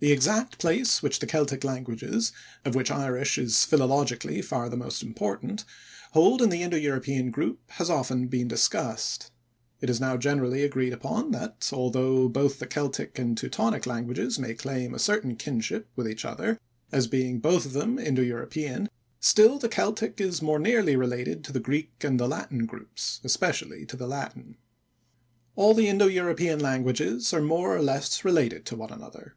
[0.00, 2.30] The exact place which the Celtic languages
[2.64, 5.64] (of which Irish is philologically far the most important)
[6.12, 9.32] hold in the Indo European group has often been discussed.
[9.80, 14.54] It is now generally agreed upon that, although both the Celtic and Teutonic languages may
[14.54, 16.60] claim a certain kinship with each other
[16.92, 21.42] as being both of them Indo European, still the Celtic is much more nearly related
[21.42, 24.58] to the Greek and the Latin groups, especially to the Latin.
[25.56, 29.34] All the Indo European languages are more or less related to one another.